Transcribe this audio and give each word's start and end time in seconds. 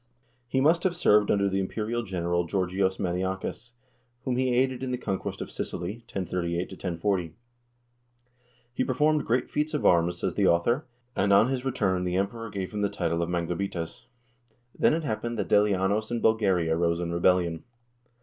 He 0.47 0.59
must 0.61 0.81
have 0.81 0.95
served 0.95 1.29
under 1.29 1.47
the 1.47 1.59
imperial 1.59 2.01
general 2.01 2.47
Georgios 2.47 2.97
Maniakes, 2.97 3.73
whom 4.23 4.35
he 4.35 4.51
aided 4.51 4.81
in 4.81 4.89
the 4.89 4.97
conquest 4.97 5.41
of 5.41 5.51
Sicily, 5.51 5.97
1038 6.11 6.71
1040. 6.71 7.35
He 8.73 8.83
performed 8.83 9.27
great 9.27 9.47
feats 9.47 9.75
of 9.75 9.85
arms, 9.85 10.17
says 10.17 10.33
the 10.33 10.47
author, 10.47 10.87
and 11.15 11.31
on 11.31 11.49
his 11.49 11.63
return 11.63 12.03
the 12.03 12.17
Emperor 12.17 12.49
gave 12.49 12.71
him 12.71 12.81
the 12.81 12.89
title 12.89 13.21
of 13.21 13.29
"manglabites." 13.29 14.05
Then 14.73 14.95
it 14.95 15.03
happened 15.03 15.37
that 15.37 15.49
Delianos 15.49 16.09
in 16.09 16.19
Bulgaria 16.19 16.75
rose 16.75 16.99
in 16.99 17.13
rebellion. 17.13 17.63